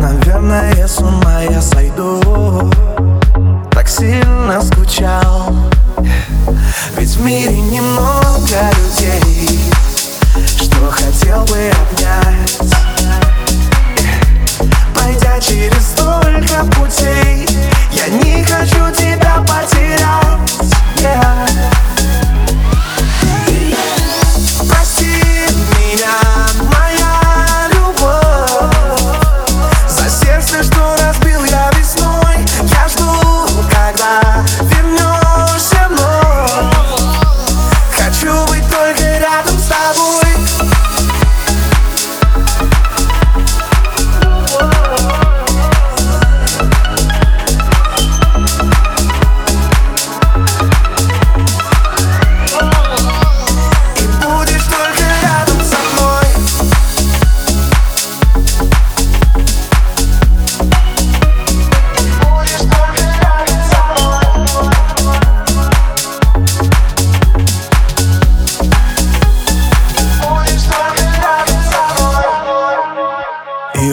Наверное, 0.00 0.86
с 0.86 0.98
ума 0.98 1.42
я 1.42 1.60
сойду. 1.60 2.70
Так 3.70 3.88
сильно 3.88 4.62
скучал. 4.62 5.54
Ведь 6.96 7.16
в 7.16 7.24
мире 7.24 7.60
немного 7.60 8.70
людей. 8.76 9.60
Что 10.56 10.90
хотел 10.90 11.44
бы 11.44 11.70
обнять? 11.70 12.89
Рядом 39.90 40.06
с 40.06 40.29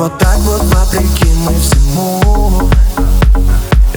вот 0.00 0.16
так 0.18 0.38
вот 0.38 0.62
вопреки 0.62 1.30
мы 1.46 1.52
всему 1.56 2.70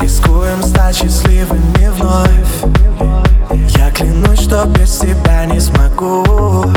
Рискуем 0.02 0.62
стать 0.62 0.98
счастливыми 0.98 1.88
вновь. 1.98 3.70
Я 3.78 3.90
клянусь, 3.92 4.42
что 4.42 4.66
без 4.66 4.98
тебя 4.98 5.46
не 5.46 5.62
смогу 5.62 6.73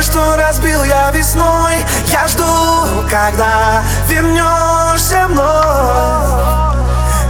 Мечты, 0.00 0.12
что 0.12 0.36
разбил 0.36 0.82
я 0.84 1.10
весной. 1.10 1.76
Я 2.06 2.26
жду, 2.26 3.04
когда 3.10 3.82
вернешься 4.08 5.28
мной 5.28 5.44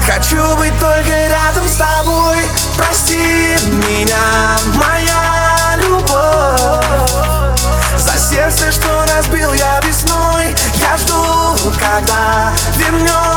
Хочу 0.06 0.56
быть 0.56 0.78
только 0.78 1.28
рядом 1.28 1.66
с 1.66 1.76
тобой. 1.76 2.38
Прости 2.76 3.56
меня, 3.88 4.56
моя 4.74 5.76
любовь. 5.78 7.60
За 7.96 8.16
сердце, 8.18 8.70
что 8.70 9.04
разбил 9.16 9.52
я 9.52 9.80
весной. 9.80 10.54
Я 10.76 10.96
жду, 10.96 11.72
когда 11.78 12.52
вернешься 12.76 13.29